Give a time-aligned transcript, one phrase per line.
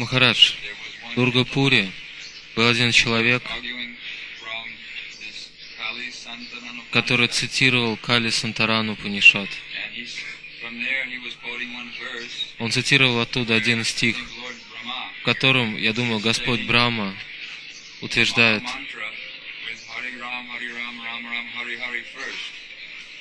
[0.00, 0.54] Махарадж,
[1.12, 1.92] в Дургапуре
[2.56, 3.42] был один человек,
[6.90, 9.50] который цитировал Кали Сантарану Панишат.
[12.58, 14.16] Он цитировал оттуда один стих,
[15.20, 17.14] в котором, я думаю, Господь Брахма
[18.00, 18.62] утверждает,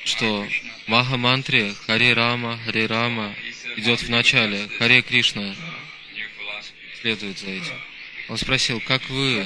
[0.05, 0.47] что
[0.87, 3.35] Маха мантре Харе Рама, Харе Рама
[3.75, 5.57] идет в начале, Харе Кришна
[7.01, 7.73] следует за этим.
[8.29, 9.45] Он спросил, как вы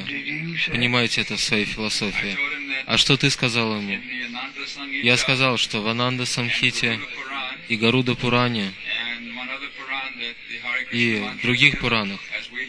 [0.68, 2.38] понимаете это в своей философии?
[2.86, 4.00] А что ты сказал ему?
[5.04, 7.00] Я сказал, что в Ананда Самхите
[7.70, 8.74] и Гаруда Пуране
[10.92, 12.20] и других Пуранах,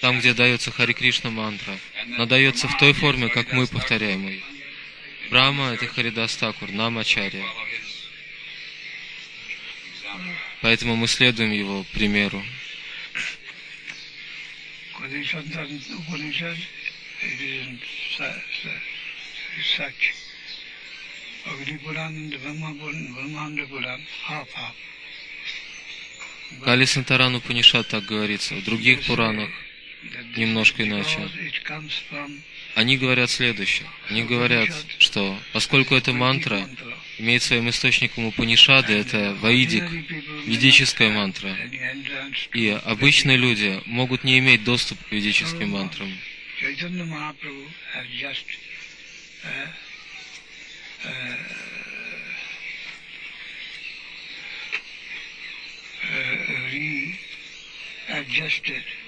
[0.00, 4.42] там, где дается Хари Кришна мантра, но дается в той форме, как мы повторяем ее.
[5.30, 7.44] Брама— это Харидас Такур, Намачарья.
[10.60, 12.42] Поэтому мы следуем его примеру.
[26.62, 28.54] Кали Сантарану Панишат так говорится.
[28.54, 29.50] В других Пуранах
[30.36, 31.28] немножко иначе.
[32.74, 33.88] Они говорят следующее.
[34.08, 36.68] Они говорят, что поскольку эта мантра
[37.18, 39.84] имеет своим источником Упанишады, это Ваидик,
[40.46, 41.56] ведическая мантра.
[42.52, 46.10] И обычные люди могут не иметь доступ к ведическим мантрам.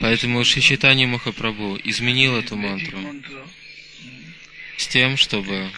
[0.01, 2.99] Поэтому Шичитани Махапрабху изменил эту мантру
[4.77, 5.71] с тем, чтобы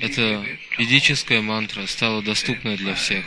[0.00, 0.46] эта
[0.78, 3.24] ведическая мантра стала доступной для всех.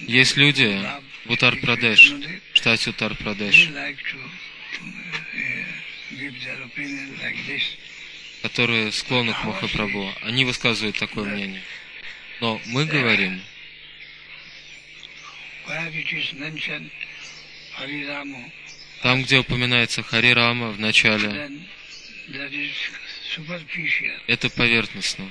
[0.00, 0.80] Есть люди
[1.24, 2.12] в Утар-Прадеш,
[2.54, 3.70] штате Утар-Прадеш,
[8.42, 10.12] которые склонны к Махапрабху.
[10.22, 11.62] Они высказывают такое мнение.
[12.40, 13.40] Но мы говорим,
[19.02, 21.50] там, где упоминается Хари Рама в начале,
[24.26, 25.30] это поверхностно.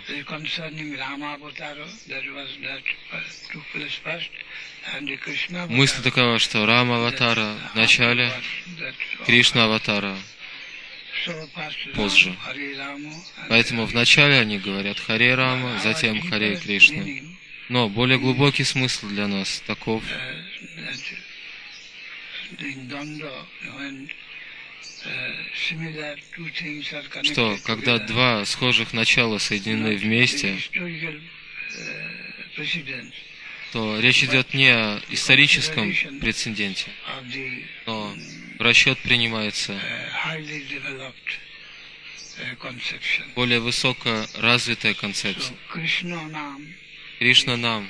[5.69, 8.31] Мысль такова, что Рама Аватара в начале,
[9.25, 10.18] Кришна Аватара
[11.96, 12.36] позже.
[13.50, 17.03] Поэтому вначале они говорят Харе Рама, затем Харе Кришна.
[17.71, 20.03] Но более глубокий смысл для нас таков,
[27.23, 30.57] что когда два схожих начала соединены вместе,
[33.71, 36.91] то речь идет не о историческом прецеденте,
[37.85, 38.13] но
[38.59, 39.79] в расчет принимается
[43.33, 45.55] более высоко развитая концепция.
[47.21, 47.87] Кришна нам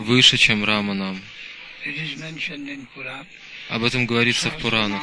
[0.00, 1.22] выше, чем Рама нам.
[3.68, 5.00] Об этом говорится в Пуранах.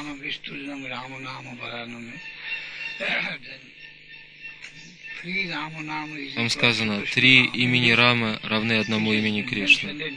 [6.36, 10.14] Там сказано, три имени Рамы равны одному имени Кришны.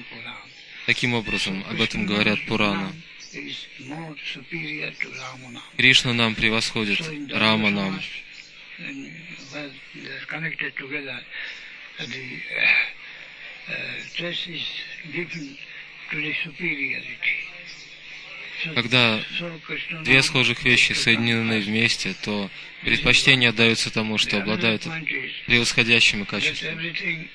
[0.86, 2.92] Таким образом, об этом говорят Пурана.
[5.76, 7.00] Кришна нам превосходит,
[7.30, 8.00] Рама нам.
[18.74, 19.22] Когда
[20.04, 22.50] две схожих вещи соединены вместе, то
[22.82, 24.86] предпочтение отдается тому, что обладает
[25.46, 27.28] превосходящими качествами.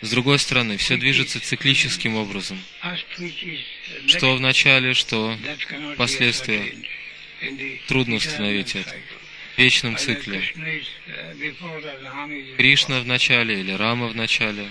[0.00, 2.58] С другой стороны, все движется циклическим образом.
[4.06, 5.36] Что в начале, что
[5.94, 6.74] впоследствии.
[7.88, 8.94] Трудно установить это.
[9.62, 10.42] Вечном цикле.
[12.56, 14.68] Кришна в начале или Рама в начале.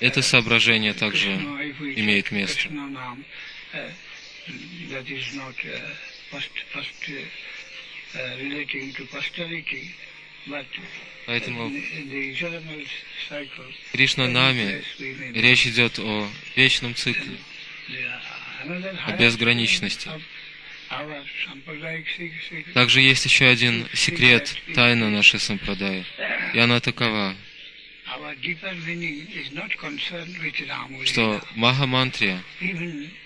[0.00, 2.68] Это соображение также имеет место.
[11.26, 11.72] Поэтому
[13.92, 14.82] Кришна нами
[15.38, 17.36] речь идет о вечном цикле,
[19.06, 20.10] о безграничности.
[22.74, 26.04] Также есть еще один секрет, тайна нашей сампрадаи,
[26.52, 27.34] и она такова,
[31.04, 32.38] что в Махамантре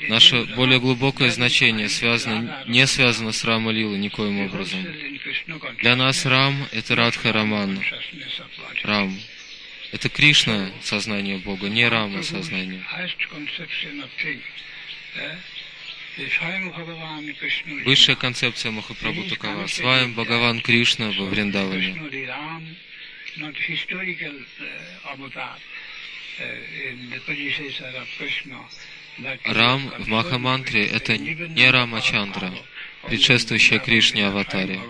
[0.08, 4.86] Наше более глубокое значение связано, не связано с Рама Лилой никоим образом.
[5.80, 7.82] Для нас Рам— это Радха Раман.
[8.84, 9.18] Рам.
[9.92, 12.82] Это Кришна— сознание Бога, не Рама— сознание.
[17.84, 19.66] Высшая концепция Махапрабху такова.
[19.66, 21.94] Сваем Бхагаван Кришна во Вриндаване.
[29.44, 32.52] Рам в Махамантре— это не Рама Чандра,
[33.06, 34.80] предшествующая Кришне аватаре,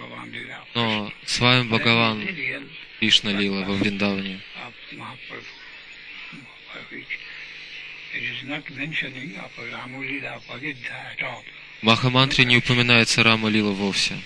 [0.75, 2.27] но с вами Бхагаван
[3.01, 4.41] Кришна Лила во Вриндаване.
[11.81, 14.17] В Махамантре не упоминается Рама Лила вовсе.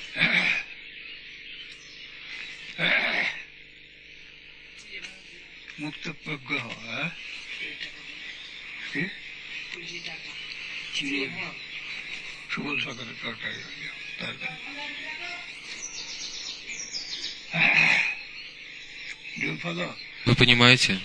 [20.24, 21.00] Вы понимаете?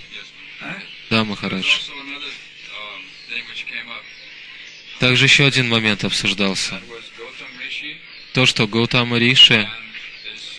[1.10, 1.66] Да, Махарадж.
[5.00, 6.82] Также еще один момент обсуждался.
[8.34, 9.70] То, что Гаутама Риши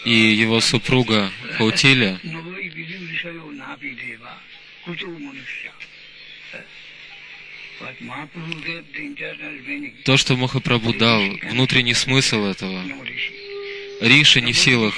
[0.05, 2.20] и его супруга Хаутиля
[10.05, 12.82] то, что Махапрабху дал, внутренний смысл этого,
[14.00, 14.94] Риша не в силах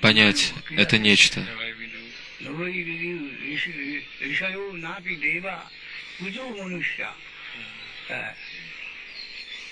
[0.00, 1.44] понять это нечто.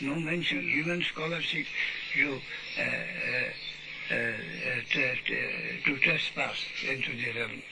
[0.00, 1.66] No mention, human scholarship,
[2.14, 2.38] you,
[2.78, 7.62] uh, uh, uh, to trespass into the realm.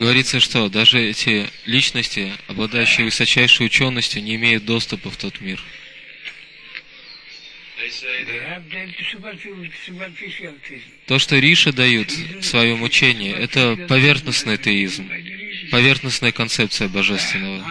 [0.00, 5.62] Говорится, что даже эти личности, обладающие высочайшей ученостью, не имеют доступа в тот мир.
[11.06, 15.08] То, что Риша дают в своем учении, это поверхностный теизм,
[15.70, 17.64] поверхностная концепция божественного.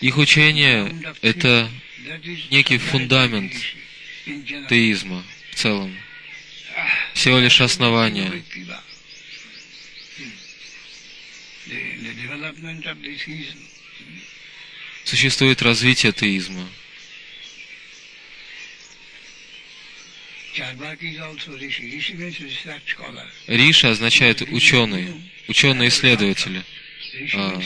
[0.00, 1.70] Их учение— это
[2.50, 3.52] некий фундамент
[4.68, 5.96] теизма в целом,
[7.14, 8.42] всего лишь основание.
[15.04, 16.68] Существует развитие теизма.
[23.46, 25.08] Риша означает ученый,
[25.48, 26.62] ученый-исследователь.
[27.34, 27.60] А,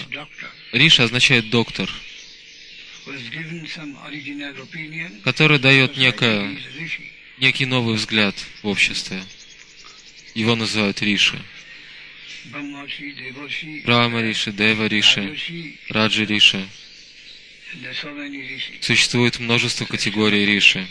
[0.73, 1.91] Риша означает доктор,
[5.25, 6.59] который дает некое,
[7.39, 9.23] некий новый взгляд в обществе.
[10.35, 11.41] Его называют Риши.
[13.85, 16.67] Брахма Риши, Дева Риши, Раджи Риши.
[18.81, 20.87] Существует множество категорий Риши.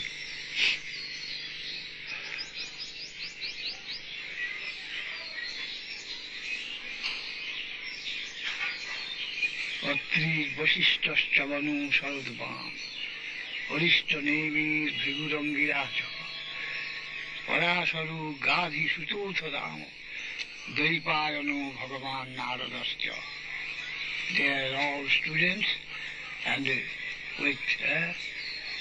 [11.49, 12.71] বৈশিষ্ট্যশ্চবনু শরদ্বাম
[13.71, 15.97] হরিষ্ঠ নেমির ভৃগুরঙ্গিরাচ
[17.47, 19.79] পরাশরু গাধি সুচৌথ দাম
[20.77, 23.05] দ্বৈপায়ন ভগবান নারদশ্চ
[24.37, 25.69] They are all students
[26.53, 26.65] and
[27.45, 27.95] with uh,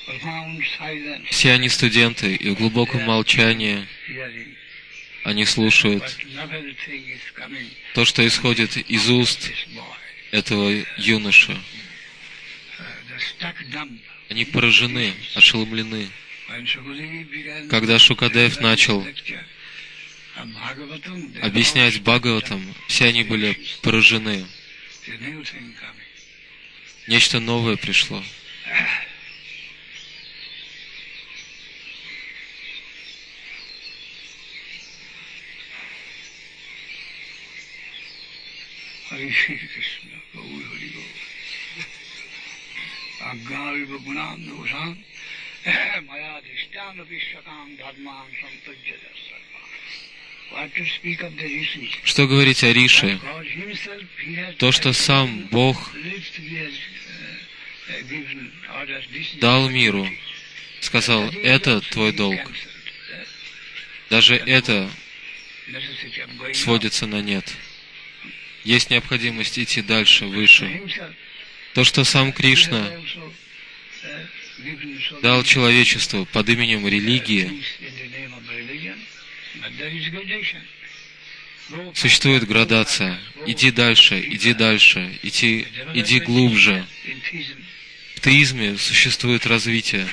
[0.08, 1.28] profound silence.
[1.38, 3.78] Все они студенты, и в глубоком молчании
[5.30, 6.06] они слушают
[7.96, 9.42] то, что исходит из уст
[10.40, 10.68] этого
[10.98, 11.56] юноши.
[14.29, 16.11] Они поражены, ошеломлены.
[17.71, 19.07] Когда Шукадев начал
[21.43, 24.47] объяснять Бхагаватам, все они были поражены.
[27.07, 28.23] Нечто новое пришло.
[39.11, 40.98] Hare Krishna, Gaur
[47.11, 49.09] Vishakam dharman sampajyata
[52.05, 53.21] Что говорить о Рише?
[54.59, 55.93] То, что сам Бог
[59.41, 60.09] дал миру,
[60.81, 62.41] сказал, это твой долг.
[64.11, 64.91] Даже это
[66.55, 67.55] сводится на нет.
[68.65, 70.81] Есть необходимость идти дальше, выше.
[71.79, 72.91] То, что сам Кришна
[75.23, 77.63] дал человечеству под именем религии,
[81.95, 83.21] Существует градация.
[83.47, 86.85] Иди дальше, иди дальше, иди, иди глубже.
[88.17, 90.09] В теизме существует развитие.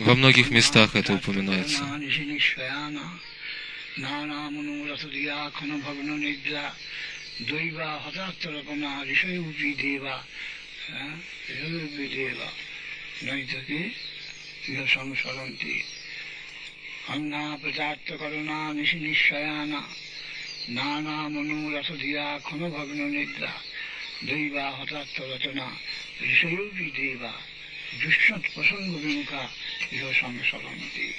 [0.00, 1.84] Во многих местах это упоминается.
[17.08, 19.82] অন্যা প্রচার্ত করুণা নিশি নিশ্চয়ানা
[20.68, 23.52] নানা মনোরথ দিয়া ক্ষণ ভগ্ন নিদ্রা
[24.26, 25.66] দৈবা হঠাৎ রচনা
[26.30, 27.32] ঋষয়ী দেবা
[28.00, 29.48] দুষ্ণৎ প্রসঙ্গ বিমুখা
[29.90, 31.14] gyorsan musallamati.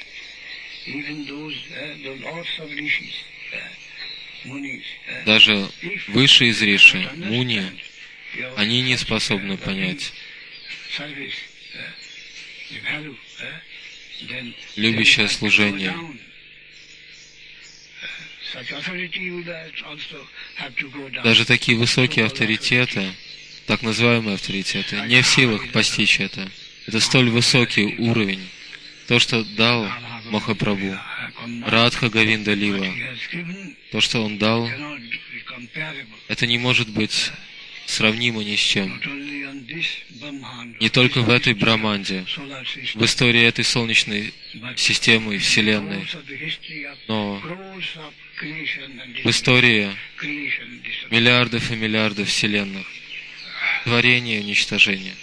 [0.87, 1.55] Even those,
[2.03, 3.15] the lords of rishis,
[5.25, 5.69] даже
[6.07, 7.63] высшие из Риши, Муни,
[8.55, 10.11] они не способны понять
[14.75, 15.95] любящее служение.
[21.23, 23.13] Даже такие высокие авторитеты,
[23.67, 26.49] так называемые авторитеты, не в силах постичь это.
[26.87, 28.47] Это столь высокий уровень.
[29.07, 29.87] То, что дал
[30.25, 30.97] Махапрабху,
[31.65, 32.87] Радха Гавинда Лила,
[33.91, 34.69] то, что он дал,
[36.27, 37.31] это не может быть
[37.85, 38.99] сравнимо ни с чем.
[40.79, 42.25] Не только в этой Браманде,
[42.95, 44.33] в истории этой Солнечной
[44.75, 46.07] системы и Вселенной,
[47.07, 47.41] но
[49.23, 49.91] в истории
[51.09, 52.87] миллиардов и миллиардов Вселенных,
[53.83, 55.15] творения и уничтожения.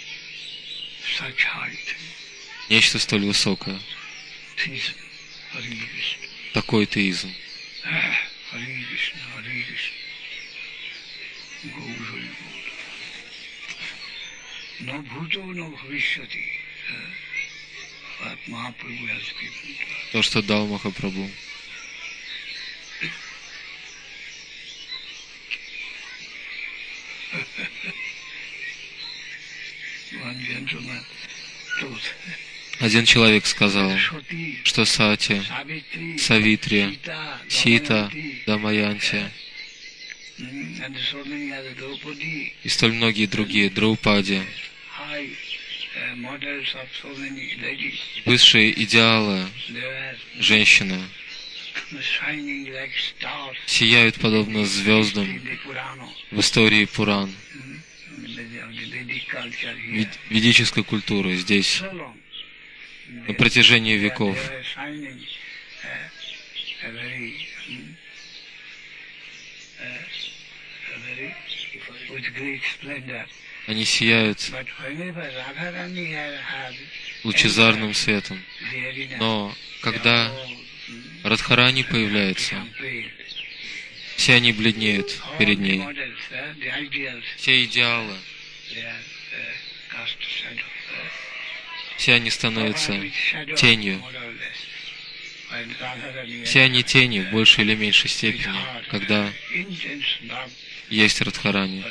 [2.69, 3.79] Нечто столь высокое.
[6.53, 7.33] Такой теизм.
[20.11, 21.29] То, что дал Махапрабху.
[27.31, 27.68] One gentleman
[32.79, 33.91] один человек сказал,
[34.63, 35.41] что Сати,
[36.17, 36.99] Савитри,
[37.49, 38.09] Сита,
[38.45, 39.25] Дамаянти
[42.63, 44.41] и столь многие другие, Драупади,
[48.25, 49.45] высшие идеалы
[50.39, 51.01] женщины,
[53.65, 55.41] сияют подобно звездам
[56.31, 57.33] в истории Пуран,
[60.29, 61.81] ведической культуры здесь
[63.27, 64.37] на протяжении веков.
[73.67, 74.51] Они сияют
[77.23, 78.41] лучезарным светом.
[79.19, 80.31] Но когда
[81.23, 82.55] Радхарани появляется,
[84.15, 85.83] все они бледнеют перед ней.
[87.37, 88.15] Все идеалы
[91.99, 92.97] все они становятся
[93.57, 94.01] тенью.
[96.45, 99.31] Все они тени в большей или меньшей степени, когда
[100.89, 101.83] есть Радхарани.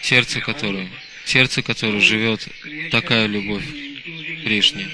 [0.00, 0.88] Сердце которое,
[1.24, 2.48] сердце которое живет
[2.90, 3.66] такая любовь
[4.44, 4.88] Кришне.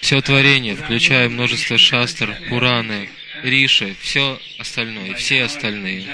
[0.00, 3.10] Все творение, включая множество шастр, Пураны,
[3.42, 6.06] Риши, все остальное, все остальные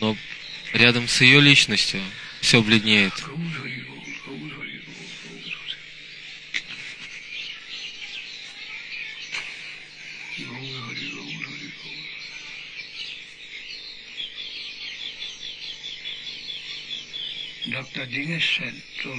[0.00, 0.16] но
[0.72, 2.00] рядом с ее личностью
[2.40, 3.12] все бледнеет.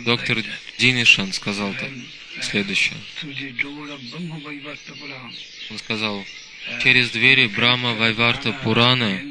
[0.06, 0.44] Доктор
[0.78, 1.90] Динишан сказал так,
[2.42, 2.98] следующее.
[5.70, 6.26] Он сказал,
[6.82, 9.22] через двери Брахма Вайварта Пурана,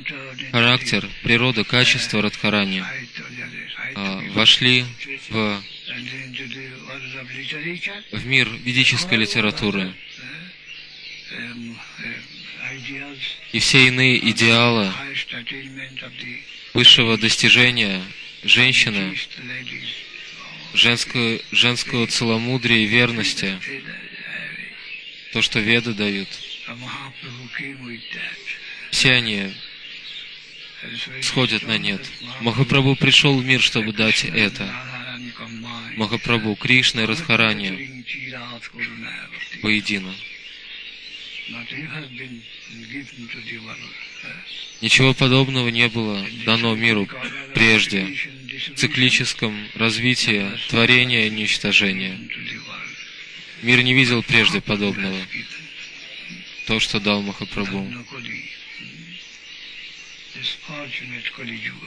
[0.52, 2.84] характер, природа, качество Радхарани
[3.94, 4.84] а, вошли
[5.28, 5.62] в,
[8.12, 9.92] в мир ведической литературы.
[13.52, 14.92] И все иные идеалы
[16.72, 18.00] высшего достижения
[18.44, 19.16] женщины,
[20.72, 23.58] женского, женского целомудрия и верности,
[25.32, 26.28] то, что веды дают–
[28.90, 29.52] все они
[31.22, 32.00] сходят на нет.
[32.40, 34.72] Махапрабху пришел в мир, чтобы дать это.
[35.96, 38.04] Махапрабху, Кришна и Радхарани
[39.62, 40.14] воедино.
[44.80, 47.08] Ничего подобного не было дано миру
[47.54, 52.18] прежде в циклическом развитии творения и уничтожения.
[53.62, 55.18] Мир не видел прежде подобного.
[56.67, 57.87] То, что дал Махапрабху.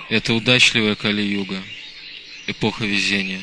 [0.09, 1.63] Это удачливая Кали-юга,
[2.47, 3.41] эпоха везения.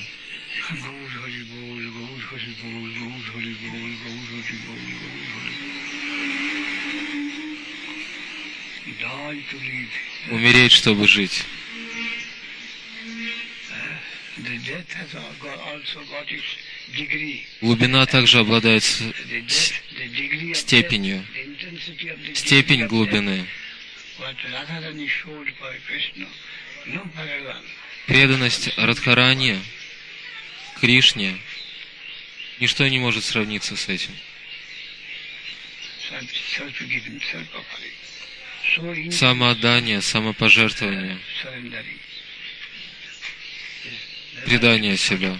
[10.30, 11.44] Умереть, чтобы жить.
[17.60, 18.82] Глубина также обладает
[20.54, 21.24] степенью.
[22.34, 23.46] Степень глубины.
[28.06, 29.60] Преданность Радхарани,
[30.80, 31.38] Кришне,
[32.58, 34.12] ничто не может сравниться с этим.
[39.10, 41.18] Самоотдание, самопожертвование,
[44.44, 45.38] предание себя.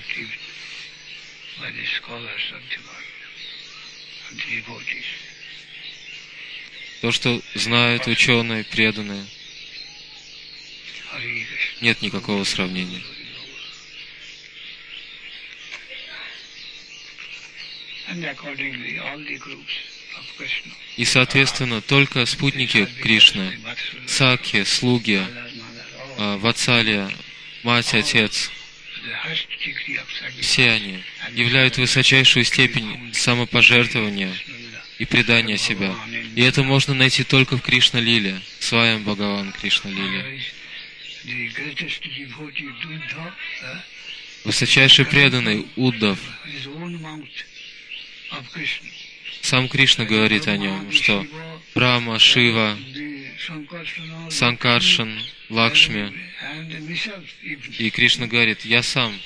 [7.00, 9.26] То, что знают ученые, преданные,
[11.80, 13.02] нет никакого сравнения.
[20.96, 23.58] И, соответственно, только спутники Кришны,
[24.06, 25.22] Саки, слуги,
[26.18, 27.10] а, Вацалия,
[27.62, 28.50] мать, отец,
[30.40, 34.32] все они являют высочайшую степень самопожертвования
[34.98, 35.94] и предания себя.
[36.36, 40.40] И это можно найти только в Кришна-лиле, своем Бхагаван Кришна-лиле.
[44.44, 46.18] Высочайший преданный Уддав,
[49.42, 51.26] сам Кришна говорит о нем, что
[51.74, 52.78] Брахма, Шива,
[54.30, 56.12] Санкаршан, Лакшми.
[57.78, 59.18] И Кришна говорит, я сам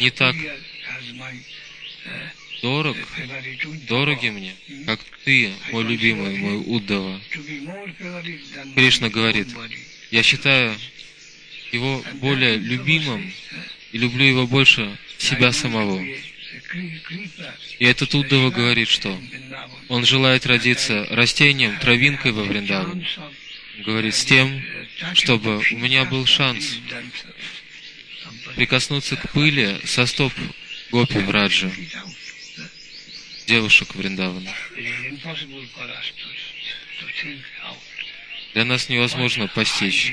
[0.00, 0.34] не так
[2.62, 2.96] дорог,
[3.88, 4.54] дороги мне,
[4.86, 7.20] как ты, мой любимый, мой Уддава.
[8.74, 9.48] Кришна говорит,
[10.10, 10.76] я считаю
[11.70, 13.32] его более любимым
[13.92, 16.04] и люблю его больше себя самого.
[17.78, 19.18] И этот Уддава говорит, что
[19.88, 23.04] он желает родиться растением, травинкой во Вриндаван.
[23.78, 24.62] Говорит, с тем,
[25.14, 26.78] чтобы у меня был шанс
[28.56, 30.32] прикоснуться к пыли со стоп
[30.90, 31.70] Гопи Враджа,
[33.46, 34.52] девушек Вриндавана.
[38.52, 40.12] Для нас невозможно постичь,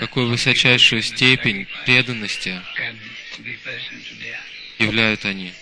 [0.00, 2.60] какую высочайшую степень преданности
[4.78, 5.52] являют они.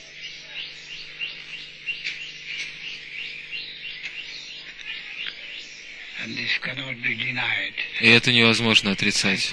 [8.01, 9.53] И это невозможно отрицать.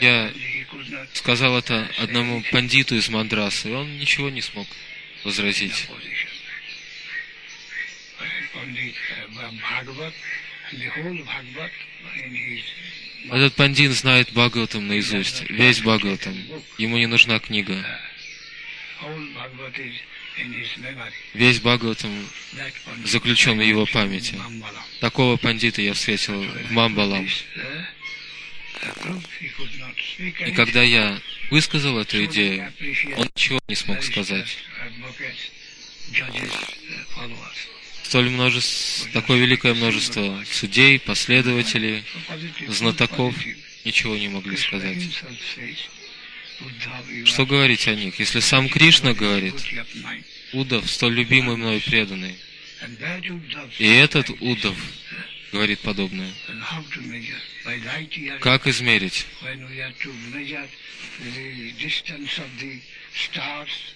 [0.00, 0.32] Я
[1.14, 4.68] сказал это одному пандиту из Мандрасы, и он ничего не смог
[5.24, 5.88] возразить.
[13.30, 16.36] Этот пандит знает Бхагаватам наизусть, весь Бхагаватам.
[16.78, 17.84] Ему не нужна книга.
[21.34, 22.28] Весь Бхагаватам
[23.04, 24.38] заключен в его памяти.
[25.00, 27.26] Такого пандита я встретил в Мамбалам.
[30.18, 32.72] И когда я высказал эту идею,
[33.16, 34.56] он ничего не смог сказать.
[38.06, 42.04] Столь множество, такое великое множество судей, последователей,
[42.68, 43.34] знатоков
[43.84, 45.02] ничего не могли сказать.
[47.24, 49.56] Что говорить о них, если сам Кришна говорит,
[50.52, 52.36] Удав, столь любимый мной преданный,
[53.80, 54.76] и этот Удав
[55.50, 56.30] говорит подобное.
[58.38, 59.26] Как измерить?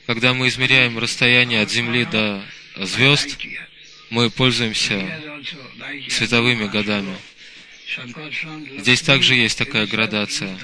[0.06, 2.44] Когда мы измеряем расстояние от Земли до
[2.76, 3.38] звезд,
[4.10, 5.20] мы пользуемся
[6.08, 7.16] световыми годами.
[8.78, 10.58] Здесь также есть такая градация.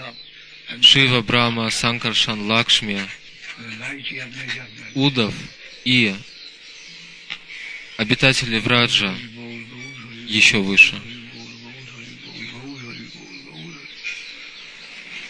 [0.81, 3.01] Шива, Брахма, Санкаршан, Лакшми,
[4.95, 5.35] Удав
[5.85, 6.15] и
[7.97, 9.15] обитатели Враджа
[10.27, 11.01] еще выше.